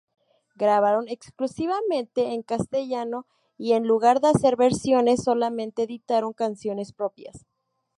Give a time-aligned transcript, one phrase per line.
[0.55, 7.45] Grabaron exclusivamente en castellano y, en lugar de hacer versiones, solamente editaron canciones propias.